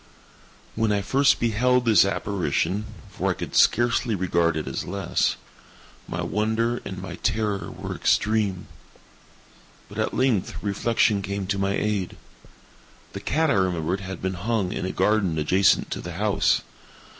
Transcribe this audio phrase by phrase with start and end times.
[0.73, 6.99] When I first beheld this apparition—for I could scarcely regard it as less—my wonder and
[6.99, 8.65] my terror were extreme.
[9.87, 12.17] But at length reflection came to my aid.
[13.13, 16.63] The cat, I remembered, had been hung in a garden adjacent to the house.